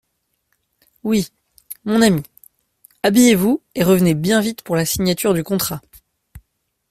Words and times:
Oui, 1.03 1.29
mon 1.85 2.01
ami… 2.01 2.23
habillez-vous 3.03 3.61
et 3.75 3.83
revenez 3.83 4.15
bien 4.15 4.41
vite 4.41 4.63
pour 4.63 4.75
la 4.75 4.83
signature 4.83 5.35
du 5.35 5.43
contrat… 5.43 5.79